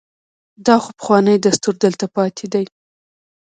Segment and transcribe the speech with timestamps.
[0.65, 2.65] دا خو پخوانی دستور دلته پاتې دی.